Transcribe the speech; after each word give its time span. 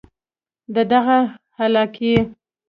د 0.73 0.75
دغه 0.91 1.17
علاقې 1.63 2.15